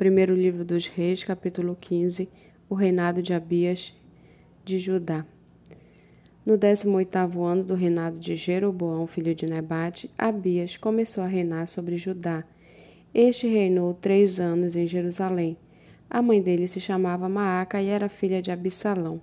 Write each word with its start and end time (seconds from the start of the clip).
Primeiro 0.00 0.34
livro 0.34 0.64
dos 0.64 0.86
Reis, 0.86 1.22
capítulo 1.24 1.76
15, 1.78 2.26
o 2.70 2.74
reinado 2.74 3.20
de 3.20 3.34
Abias 3.34 3.94
de 4.64 4.78
Judá. 4.78 5.26
No 6.42 6.56
18º 6.56 7.44
ano 7.44 7.62
do 7.62 7.74
reinado 7.74 8.18
de 8.18 8.34
Jeroboão, 8.34 9.06
filho 9.06 9.34
de 9.34 9.44
Nebate, 9.44 10.10
Abias 10.16 10.78
começou 10.78 11.22
a 11.22 11.26
reinar 11.26 11.68
sobre 11.68 11.98
Judá. 11.98 12.42
Este 13.12 13.46
reinou 13.46 13.92
três 13.92 14.40
anos 14.40 14.74
em 14.74 14.86
Jerusalém. 14.86 15.58
A 16.08 16.22
mãe 16.22 16.40
dele 16.40 16.66
se 16.66 16.80
chamava 16.80 17.28
Maaca 17.28 17.82
e 17.82 17.88
era 17.88 18.08
filha 18.08 18.40
de 18.40 18.50
Absalão. 18.50 19.20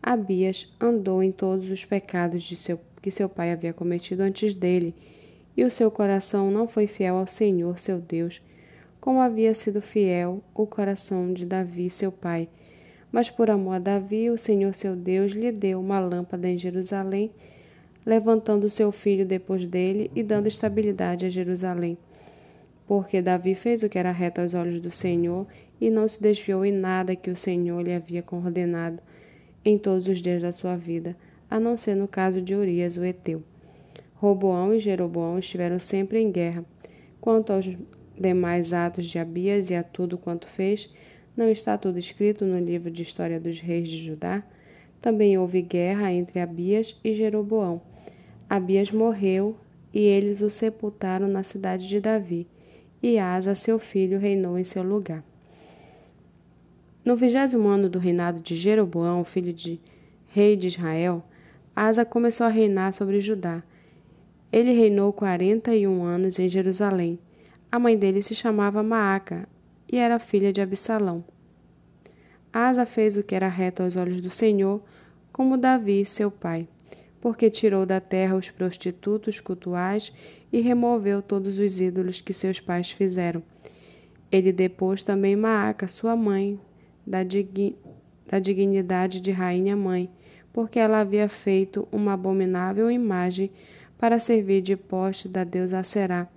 Abias 0.00 0.72
andou 0.80 1.20
em 1.20 1.32
todos 1.32 1.68
os 1.68 1.84
pecados 1.84 2.48
seu, 2.60 2.78
que 3.02 3.10
seu 3.10 3.28
pai 3.28 3.50
havia 3.50 3.72
cometido 3.72 4.22
antes 4.22 4.54
dele, 4.54 4.94
e 5.56 5.64
o 5.64 5.70
seu 5.70 5.90
coração 5.90 6.48
não 6.48 6.68
foi 6.68 6.86
fiel 6.86 7.16
ao 7.16 7.26
Senhor, 7.26 7.80
seu 7.80 7.98
Deus, 7.98 8.40
como 9.02 9.20
havia 9.20 9.52
sido 9.52 9.82
fiel 9.82 10.40
o 10.54 10.64
coração 10.64 11.32
de 11.32 11.44
Davi, 11.44 11.90
seu 11.90 12.12
pai. 12.12 12.48
Mas 13.10 13.28
por 13.28 13.50
amor 13.50 13.74
a 13.74 13.78
Davi, 13.80 14.30
o 14.30 14.38
Senhor 14.38 14.72
seu 14.76 14.94
Deus 14.94 15.32
lhe 15.32 15.50
deu 15.50 15.80
uma 15.80 15.98
lâmpada 15.98 16.48
em 16.48 16.56
Jerusalém, 16.56 17.32
levantando 18.06 18.70
seu 18.70 18.92
filho 18.92 19.26
depois 19.26 19.66
dele 19.66 20.08
e 20.14 20.22
dando 20.22 20.46
estabilidade 20.46 21.26
a 21.26 21.30
Jerusalém. 21.30 21.98
Porque 22.86 23.20
Davi 23.20 23.56
fez 23.56 23.82
o 23.82 23.88
que 23.88 23.98
era 23.98 24.12
reto 24.12 24.40
aos 24.40 24.54
olhos 24.54 24.80
do 24.80 24.92
Senhor 24.92 25.48
e 25.80 25.90
não 25.90 26.06
se 26.06 26.22
desviou 26.22 26.64
em 26.64 26.72
nada 26.72 27.16
que 27.16 27.28
o 27.28 27.36
Senhor 27.36 27.82
lhe 27.82 27.92
havia 27.92 28.22
ordenado 28.30 29.00
em 29.64 29.76
todos 29.76 30.06
os 30.06 30.22
dias 30.22 30.40
da 30.40 30.52
sua 30.52 30.76
vida, 30.76 31.16
a 31.50 31.58
não 31.58 31.76
ser 31.76 31.96
no 31.96 32.06
caso 32.06 32.40
de 32.40 32.54
Urias, 32.54 32.96
o 32.96 33.04
Eteu. 33.04 33.42
Roboão 34.14 34.72
e 34.72 34.78
Jeroboão 34.78 35.40
estiveram 35.40 35.80
sempre 35.80 36.20
em 36.20 36.30
guerra. 36.30 36.64
Quanto 37.20 37.52
aos 37.52 37.68
demais 38.22 38.72
atos 38.72 39.06
de 39.06 39.18
Abias 39.18 39.68
e 39.68 39.74
a 39.74 39.82
tudo 39.82 40.16
quanto 40.16 40.46
fez, 40.46 40.88
não 41.36 41.50
está 41.50 41.76
tudo 41.76 41.98
escrito 41.98 42.44
no 42.44 42.58
livro 42.58 42.90
de 42.90 43.02
história 43.02 43.40
dos 43.40 43.60
reis 43.60 43.88
de 43.88 43.98
Judá? 43.98 44.42
Também 45.00 45.36
houve 45.36 45.60
guerra 45.60 46.12
entre 46.12 46.38
Abias 46.38 46.98
e 47.02 47.12
Jeroboão. 47.12 47.82
Abias 48.48 48.90
morreu 48.90 49.56
e 49.92 49.98
eles 50.00 50.40
o 50.40 50.48
sepultaram 50.48 51.26
na 51.26 51.42
cidade 51.42 51.88
de 51.88 52.00
Davi, 52.00 52.46
e 53.02 53.18
Asa, 53.18 53.54
seu 53.54 53.78
filho, 53.78 54.18
reinou 54.18 54.58
em 54.58 54.64
seu 54.64 54.82
lugar. 54.82 55.24
No 57.04 57.16
vigésimo 57.16 57.68
ano 57.68 57.90
do 57.90 57.98
reinado 57.98 58.38
de 58.40 58.54
Jeroboão, 58.54 59.24
filho 59.24 59.52
de 59.52 59.80
rei 60.28 60.56
de 60.56 60.68
Israel, 60.68 61.22
Asa 61.74 62.04
começou 62.04 62.46
a 62.46 62.50
reinar 62.50 62.92
sobre 62.92 63.20
Judá. 63.20 63.62
Ele 64.52 64.72
reinou 64.72 65.12
quarenta 65.12 65.74
e 65.74 65.86
um 65.86 66.04
anos 66.04 66.38
em 66.38 66.48
Jerusalém 66.48 67.18
a 67.72 67.78
mãe 67.78 67.96
dele 67.96 68.20
se 68.20 68.34
chamava 68.34 68.82
Maaca 68.82 69.48
e 69.90 69.96
era 69.96 70.18
filha 70.18 70.52
de 70.52 70.60
Absalão. 70.60 71.24
Asa 72.52 72.84
fez 72.84 73.16
o 73.16 73.22
que 73.22 73.34
era 73.34 73.48
reto 73.48 73.82
aos 73.82 73.96
olhos 73.96 74.20
do 74.20 74.28
Senhor, 74.28 74.82
como 75.32 75.56
Davi, 75.56 76.04
seu 76.04 76.30
pai, 76.30 76.68
porque 77.18 77.48
tirou 77.48 77.86
da 77.86 77.98
terra 77.98 78.36
os 78.36 78.50
prostitutos 78.50 79.40
cultuais 79.40 80.12
e 80.52 80.60
removeu 80.60 81.22
todos 81.22 81.58
os 81.58 81.80
ídolos 81.80 82.20
que 82.20 82.34
seus 82.34 82.60
pais 82.60 82.90
fizeram. 82.90 83.42
Ele 84.30 84.52
depôs 84.52 85.02
também 85.02 85.34
Maaca, 85.34 85.88
sua 85.88 86.14
mãe, 86.14 86.60
da, 87.06 87.20
da 88.26 88.38
dignidade 88.38 89.18
de 89.18 89.30
rainha-mãe, 89.30 90.10
porque 90.52 90.78
ela 90.78 91.00
havia 91.00 91.26
feito 91.26 91.88
uma 91.90 92.12
abominável 92.12 92.90
imagem 92.90 93.50
para 93.96 94.18
servir 94.18 94.60
de 94.60 94.76
poste 94.76 95.26
da 95.26 95.42
deusa 95.42 95.82
Será 95.82 96.28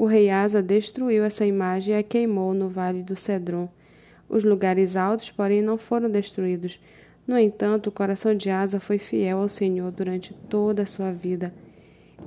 o 0.00 0.06
rei 0.06 0.30
Asa 0.30 0.62
destruiu 0.62 1.22
essa 1.24 1.44
imagem 1.44 1.94
e 1.94 1.98
a 1.98 2.02
queimou 2.02 2.54
no 2.54 2.70
vale 2.70 3.02
do 3.02 3.14
Cedron. 3.14 3.68
Os 4.30 4.42
lugares 4.42 4.96
altos, 4.96 5.30
porém, 5.30 5.60
não 5.60 5.76
foram 5.76 6.08
destruídos. 6.08 6.80
No 7.26 7.38
entanto, 7.38 7.88
o 7.88 7.92
coração 7.92 8.34
de 8.34 8.48
Asa 8.48 8.80
foi 8.80 8.96
fiel 8.96 9.36
ao 9.36 9.48
Senhor 9.50 9.92
durante 9.92 10.32
toda 10.48 10.84
a 10.84 10.86
sua 10.86 11.12
vida. 11.12 11.52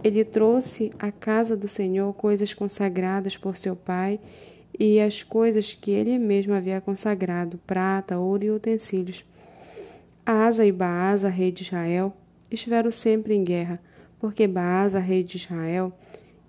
Ele 0.04 0.24
trouxe 0.24 0.94
à 1.00 1.12
casa 1.12 1.58
do 1.58 1.68
Senhor 1.68 2.14
coisas 2.14 2.54
consagradas 2.54 3.38
por 3.38 3.58
seu 3.58 3.76
pai 3.76 4.20
e 4.78 5.00
as 5.00 5.24
coisas 5.24 5.74
que 5.74 5.90
ele 5.90 6.20
mesmo 6.20 6.54
havia 6.54 6.80
consagrado, 6.80 7.60
prata, 7.66 8.20
ouro 8.20 8.44
e 8.44 8.52
utensílios. 8.52 9.26
Asa 10.24 10.64
e 10.64 10.72
Baasa, 10.72 11.28
rei 11.28 11.52
de 11.52 11.64
Israel, 11.64 12.14
estiveram 12.52 12.92
sempre 12.92 13.34
em 13.34 13.44
guerra, 13.44 13.82
porque 14.20 14.46
Baasa, 14.46 15.00
rei 15.00 15.24
de 15.24 15.38
Israel, 15.38 15.92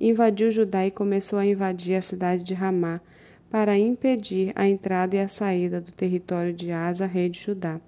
invadiu 0.00 0.50
Judá 0.50 0.86
e 0.86 0.90
começou 0.90 1.38
a 1.38 1.46
invadir 1.46 1.96
a 1.96 2.02
cidade 2.02 2.42
de 2.42 2.54
Ramá, 2.54 3.00
para 3.50 3.78
impedir 3.78 4.52
a 4.56 4.66
entrada 4.66 5.14
e 5.14 5.20
a 5.20 5.28
saída 5.28 5.80
do 5.80 5.92
território 5.92 6.52
de 6.52 6.72
Asa, 6.72 7.06
rei 7.06 7.28
de 7.28 7.38
Judá. 7.38 7.80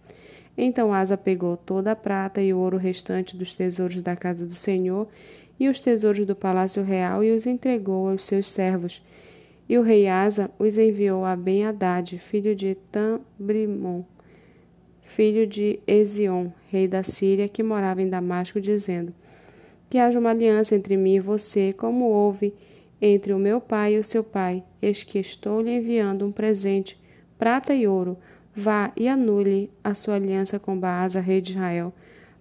Então 0.57 0.93
Asa 0.93 1.17
pegou 1.17 1.57
toda 1.57 1.93
a 1.93 1.97
prata 1.97 2.41
e 2.41 2.55
o 2.55 2.59
ouro 2.59 2.77
restante 2.77 3.37
dos 3.37 3.53
tesouros 3.53 4.01
da 4.01 4.15
casa 4.15 4.47
do 4.47 4.55
Senhor 4.55 5.09
e 5.59 5.69
os 5.69 5.81
tesouros 5.81 6.25
do 6.25 6.37
palácio 6.37 6.83
real 6.83 7.23
e 7.25 7.33
os 7.33 7.47
entregou 7.47 8.09
aos 8.09 8.25
seus 8.25 8.51
servos. 8.51 9.03
E 9.69 9.77
o 9.77 9.83
rei 9.83 10.07
Asa 10.07 10.51
os 10.59 10.79
enviou 10.79 11.25
a 11.25 11.35
Ben-Hadad, 11.35 12.17
filho 12.19 12.55
de 12.55 12.77
Tambrimon, 12.93 14.05
filho 15.03 15.47
de 15.47 15.81
Ezion, 15.87 16.49
rei 16.71 16.87
da 16.87 17.03
Síria, 17.03 17.49
que 17.49 17.63
morava 17.63 18.01
em 18.01 18.09
Damasco, 18.09 18.61
dizendo: 18.61 19.13
que 19.97 20.01
haja 20.01 20.19
uma 20.19 20.29
aliança 20.29 20.75
entre 20.75 20.95
mim 20.95 21.15
e 21.15 21.21
você, 21.21 21.73
como 21.73 22.05
houve 22.05 22.53
entre 23.01 23.33
o 23.33 23.39
meu 23.39 23.63
pai 23.63 23.95
e 23.95 23.99
o 23.99 24.05
seu 24.05 24.23
pai. 24.23 24.63
Eis 24.83 25.03
que 25.03 25.19
estou 25.19 25.63
lhe 25.63 25.75
enviando 25.75 26.27
um 26.27 26.31
presente, 26.31 27.01
prata 27.39 27.75
e 27.75 27.87
ouro. 27.87 28.19
Vá 28.55 28.93
e 28.95 29.09
anule 29.09 29.71
a 29.83 29.95
sua 29.95 30.17
aliança 30.17 30.59
com 30.59 30.79
Baasa, 30.79 31.19
rei 31.19 31.41
de 31.41 31.53
Israel, 31.53 31.95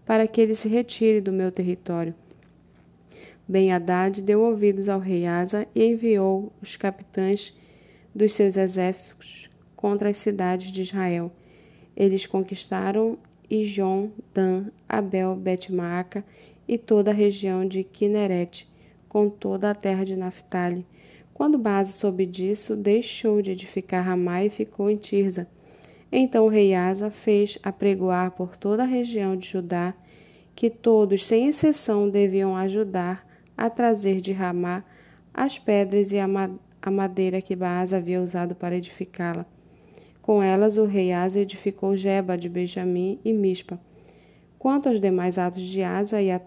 para 0.05 0.27
que 0.27 0.41
ele 0.41 0.53
se 0.53 0.67
retire 0.67 1.21
do 1.21 1.31
meu 1.31 1.49
território. 1.49 2.13
Ben 3.47 3.71
Haddad 3.71 4.21
deu 4.21 4.41
ouvidos 4.41 4.89
ao 4.89 4.99
rei 4.99 5.25
Asa 5.25 5.65
e 5.73 5.81
enviou 5.81 6.51
os 6.61 6.75
capitães 6.75 7.57
dos 8.13 8.33
seus 8.33 8.57
exércitos 8.57 9.49
contra 9.77 10.09
as 10.09 10.17
cidades 10.17 10.73
de 10.73 10.81
Israel. 10.81 11.31
Eles 11.95 12.25
conquistaram 12.25 13.17
Ijon, 13.49 14.09
Dan, 14.33 14.65
Abel, 14.89 15.38
Betmaca 15.38 16.21
e 16.67 16.77
toda 16.77 17.11
a 17.11 17.13
região 17.13 17.67
de 17.67 17.83
Kineret, 17.83 18.67
com 19.07 19.29
toda 19.29 19.69
a 19.69 19.75
terra 19.75 20.03
de 20.03 20.15
Naphtali. 20.15 20.85
Quando 21.33 21.57
Base 21.57 21.91
soube 21.91 22.25
disso, 22.25 22.75
deixou 22.75 23.41
de 23.41 23.51
edificar 23.51 24.05
Ramá 24.05 24.43
e 24.43 24.49
ficou 24.49 24.89
em 24.89 24.95
Tirza. 24.95 25.47
Então 26.11 26.45
o 26.45 26.49
rei 26.49 26.73
Asa 26.73 27.09
fez 27.09 27.59
apregoar 27.61 28.31
por 28.31 28.55
toda 28.55 28.83
a 28.83 28.87
região 28.87 29.35
de 29.35 29.47
Judá 29.47 29.93
que 30.55 30.69
todos, 30.69 31.25
sem 31.25 31.49
exceção, 31.49 32.09
deviam 32.09 32.55
ajudar 32.55 33.27
a 33.57 33.69
trazer 33.69 34.21
de 34.21 34.31
Ramá 34.31 34.83
as 35.33 35.59
pedras 35.59 36.13
e 36.13 36.17
a 36.17 36.91
madeira 36.91 37.41
que 37.41 37.55
Baas 37.55 37.91
havia 37.91 38.21
usado 38.21 38.55
para 38.55 38.77
edificá-la. 38.77 39.45
Com 40.21 40.41
elas, 40.41 40.77
o 40.77 40.85
rei 40.85 41.11
Asa 41.11 41.39
edificou 41.39 41.97
Jeba 41.97 42.37
de 42.37 42.47
Benjamim 42.47 43.19
e 43.25 43.33
Mispa. 43.33 43.79
Quanto 44.57 44.87
aos 44.87 44.99
demais 44.99 45.37
atos 45.37 45.63
de 45.63 45.83
Asa 45.83 46.21
e 46.21 46.31
a 46.31 46.39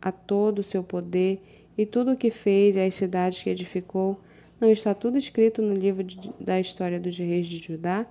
a 0.00 0.12
todo 0.12 0.60
o 0.60 0.64
seu 0.64 0.82
poder 0.82 1.40
e 1.76 1.84
tudo 1.84 2.12
o 2.12 2.16
que 2.16 2.30
fez 2.30 2.76
e 2.76 2.80
as 2.80 2.94
cidades 2.94 3.42
que 3.42 3.50
edificou, 3.50 4.18
não 4.60 4.70
está 4.70 4.94
tudo 4.94 5.18
escrito 5.18 5.60
no 5.60 5.74
livro 5.74 6.02
de, 6.02 6.32
da 6.40 6.58
história 6.58 6.98
dos 6.98 7.18
reis 7.18 7.46
de 7.46 7.58
Judá? 7.58 8.06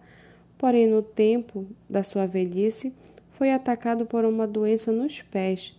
Porém, 0.58 0.88
no 0.88 1.02
tempo 1.02 1.66
da 1.90 2.04
sua 2.04 2.28
velhice, 2.28 2.94
foi 3.32 3.52
atacado 3.52 4.06
por 4.06 4.24
uma 4.24 4.46
doença 4.48 4.92
nos 4.92 5.22
pés. 5.22 5.76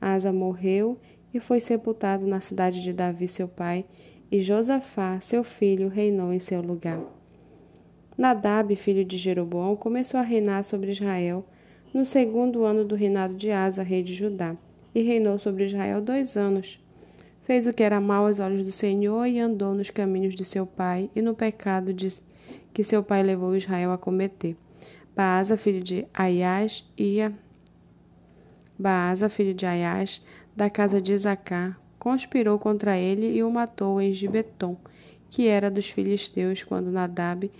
Asa 0.00 0.32
morreu 0.32 0.98
e 1.32 1.40
foi 1.40 1.60
sepultado 1.60 2.26
na 2.26 2.40
cidade 2.40 2.82
de 2.82 2.92
Davi, 2.92 3.28
seu 3.28 3.48
pai, 3.48 3.84
e 4.30 4.40
Josafá, 4.40 5.20
seu 5.20 5.42
filho, 5.42 5.88
reinou 5.88 6.32
em 6.32 6.38
seu 6.38 6.60
lugar. 6.60 7.00
Nadab, 8.16 8.74
filho 8.76 9.04
de 9.04 9.16
Jeroboão, 9.16 9.74
começou 9.74 10.20
a 10.20 10.22
reinar 10.22 10.64
sobre 10.64 10.90
Israel 10.90 11.44
no 11.92 12.04
segundo 12.04 12.64
ano 12.64 12.84
do 12.84 12.94
reinado 12.94 13.34
de 13.34 13.50
Asa, 13.50 13.82
rei 13.82 14.02
de 14.02 14.14
Judá 14.14 14.56
e 14.94 15.02
reinou 15.02 15.38
sobre 15.38 15.64
Israel 15.64 16.00
dois 16.00 16.36
anos. 16.36 16.82
Fez 17.44 17.66
o 17.66 17.72
que 17.72 17.82
era 17.82 18.00
mal 18.00 18.26
aos 18.26 18.38
olhos 18.38 18.62
do 18.62 18.72
Senhor 18.72 19.26
e 19.26 19.38
andou 19.38 19.74
nos 19.74 19.90
caminhos 19.90 20.34
de 20.34 20.44
seu 20.44 20.66
pai 20.66 21.10
e 21.14 21.22
no 21.22 21.34
pecado 21.34 21.92
de, 21.92 22.08
que 22.72 22.84
seu 22.84 23.02
pai 23.02 23.22
levou 23.22 23.56
Israel 23.56 23.92
a 23.92 23.98
cometer. 23.98 24.56
Baasa, 25.16 25.56
filho 25.56 25.82
de 25.82 26.06
Aias, 26.14 26.88
ia 26.96 27.32
Baasa, 28.78 29.28
filho 29.28 29.52
de 29.52 29.66
Aias, 29.66 30.22
da 30.56 30.70
casa 30.70 31.00
de 31.00 31.12
Isacar, 31.12 31.78
conspirou 31.98 32.58
contra 32.58 32.96
ele 32.96 33.36
e 33.36 33.42
o 33.42 33.50
matou 33.50 34.00
em 34.00 34.12
Gibeton, 34.12 34.76
que 35.28 35.46
era 35.46 35.70
dos 35.70 35.88
filisteus, 35.88 36.62
quando 36.62 36.90
Nadab 36.90 37.50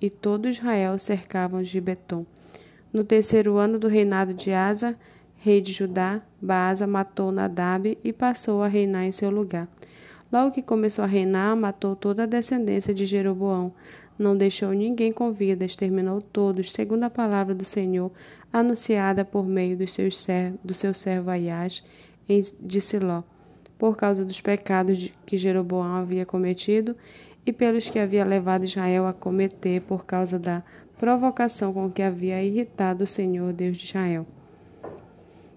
e 0.00 0.10
todo 0.10 0.48
Israel 0.48 0.98
cercavam 0.98 1.64
Gibeton. 1.64 2.26
No 2.92 3.04
terceiro 3.04 3.56
ano 3.56 3.78
do 3.78 3.88
reinado 3.88 4.32
de 4.32 4.52
Asa, 4.52 4.96
rei 5.36 5.60
de 5.60 5.72
Judá, 5.72 6.20
Baasa 6.40 6.86
matou 6.86 7.30
Nadab 7.30 7.96
e 8.02 8.12
passou 8.12 8.62
a 8.62 8.68
reinar 8.68 9.04
em 9.04 9.12
seu 9.12 9.30
lugar. 9.30 9.68
Logo 10.32 10.50
que 10.50 10.62
começou 10.62 11.04
a 11.04 11.06
reinar, 11.06 11.56
matou 11.56 11.94
toda 11.94 12.24
a 12.24 12.26
descendência 12.26 12.92
de 12.92 13.06
Jeroboão. 13.06 13.72
Não 14.18 14.36
deixou 14.36 14.72
ninguém 14.72 15.12
com 15.12 15.30
vida, 15.30 15.64
exterminou 15.64 16.20
todos, 16.20 16.72
segundo 16.72 17.04
a 17.04 17.10
palavra 17.10 17.54
do 17.54 17.64
Senhor, 17.64 18.10
anunciada 18.52 19.24
por 19.24 19.46
meio 19.46 19.76
dos 19.76 19.92
seus 19.92 20.18
servos, 20.18 20.58
do 20.64 20.74
seu 20.74 20.94
servo 20.94 21.30
Aias 21.30 21.84
de 22.60 22.80
Siló, 22.80 23.22
por 23.78 23.96
causa 23.96 24.24
dos 24.24 24.40
pecados 24.40 25.12
que 25.24 25.36
Jeroboão 25.36 25.96
havia 25.96 26.26
cometido 26.26 26.96
e 27.44 27.52
pelos 27.52 27.88
que 27.88 27.98
havia 27.98 28.24
levado 28.24 28.64
Israel 28.64 29.06
a 29.06 29.12
cometer 29.12 29.82
por 29.82 30.04
causa 30.04 30.38
da 30.38 30.64
provocação 30.98 31.72
com 31.72 31.90
que 31.90 32.02
havia 32.02 32.42
irritado 32.42 33.04
o 33.04 33.06
Senhor 33.06 33.52
Deus 33.52 33.78
de 33.78 33.84
Israel. 33.84 34.26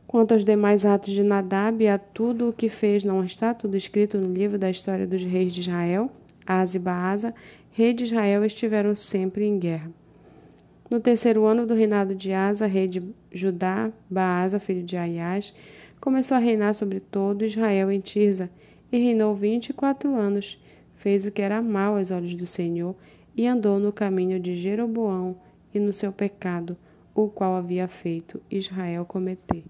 Quanto 0.10 0.34
aos 0.34 0.44
demais 0.44 0.86
atos 0.86 1.14
de 1.14 1.22
Nadab 1.22 1.84
e 1.84 1.88
a 1.88 2.00
tudo 2.00 2.50
o 2.50 2.52
que 2.52 2.68
fez, 2.68 3.04
não 3.04 3.24
está 3.24 3.54
tudo 3.54 3.78
escrito 3.78 4.18
no 4.18 4.34
livro 4.34 4.58
da 4.58 4.68
história 4.68 5.06
dos 5.06 5.24
reis 5.24 5.54
de 5.54 5.62
Israel? 5.62 6.10
Asa 6.48 6.78
e 6.78 6.80
Baasa, 6.80 7.36
rei 7.70 7.94
de 7.94 8.06
Israel, 8.06 8.44
estiveram 8.44 8.96
sempre 8.96 9.46
em 9.46 9.60
guerra. 9.60 9.92
No 10.90 11.00
terceiro 11.00 11.46
ano 11.46 11.68
do 11.68 11.76
reinado 11.76 12.16
de 12.16 12.34
Asa, 12.34 12.66
rei 12.66 12.88
de 12.88 13.04
Judá, 13.32 13.92
Baasa, 14.10 14.60
filho 14.60 14.82
de 14.82 14.98
Aias, 14.98 15.54
começou 16.02 16.36
a 16.38 16.40
reinar 16.40 16.74
sobre 16.74 17.00
todo 17.00 17.46
Israel 17.46 17.92
em 17.92 18.00
Tirza, 18.00 18.50
e 18.92 18.98
reinou 18.98 19.36
vinte 19.36 19.70
e 19.70 19.74
quatro 19.74 20.16
anos. 20.16 20.60
Fez 20.96 21.24
o 21.24 21.30
que 21.30 21.44
era 21.44 21.62
mal 21.62 21.96
aos 21.96 22.10
olhos 22.10 22.34
do 22.34 22.48
Senhor, 22.48 22.96
e 23.38 23.46
andou 23.46 23.78
no 23.78 23.94
caminho 23.94 24.40
de 24.40 24.56
Jeroboão 24.56 25.36
e 25.72 25.80
no 25.80 25.94
seu 25.94 26.12
pecado, 26.12 26.76
o 27.14 27.28
qual 27.28 27.54
havia 27.54 27.88
feito 27.88 28.42
Israel 28.50 29.06
cometer. 29.06 29.64